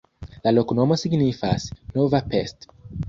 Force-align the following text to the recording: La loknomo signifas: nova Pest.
La 0.45 0.53
loknomo 0.57 0.97
signifas: 1.01 1.67
nova 1.99 2.23
Pest. 2.33 2.67